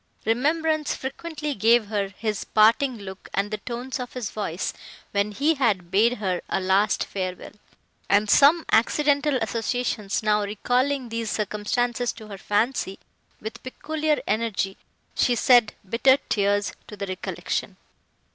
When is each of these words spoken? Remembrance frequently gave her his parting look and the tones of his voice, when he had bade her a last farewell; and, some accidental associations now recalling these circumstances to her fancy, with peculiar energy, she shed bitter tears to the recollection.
Remembrance 0.25 0.95
frequently 0.95 1.53
gave 1.53 1.85
her 1.85 2.07
his 2.07 2.43
parting 2.43 2.97
look 2.97 3.29
and 3.35 3.51
the 3.51 3.59
tones 3.59 3.99
of 3.99 4.13
his 4.13 4.31
voice, 4.31 4.73
when 5.11 5.31
he 5.31 5.53
had 5.53 5.91
bade 5.91 6.13
her 6.13 6.41
a 6.49 6.59
last 6.59 7.05
farewell; 7.05 7.51
and, 8.09 8.27
some 8.27 8.65
accidental 8.71 9.35
associations 9.43 10.23
now 10.23 10.41
recalling 10.41 11.09
these 11.09 11.29
circumstances 11.29 12.11
to 12.13 12.29
her 12.29 12.39
fancy, 12.39 12.97
with 13.39 13.61
peculiar 13.61 14.17
energy, 14.25 14.75
she 15.13 15.35
shed 15.35 15.75
bitter 15.87 16.17
tears 16.29 16.73
to 16.87 16.97
the 16.97 17.05
recollection. 17.05 17.77